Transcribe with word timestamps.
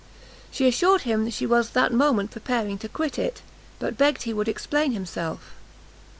She 0.49 0.67
assured 0.67 1.01
him 1.01 1.29
she 1.29 1.45
was 1.45 1.69
that 1.69 1.93
moment 1.93 2.31
preparing 2.31 2.79
to 2.79 2.89
quit 2.89 3.19
it, 3.19 3.43
but 3.77 3.99
begged 3.99 4.23
he 4.23 4.33
would 4.33 4.47
explain 4.47 4.93
himself. 4.93 5.53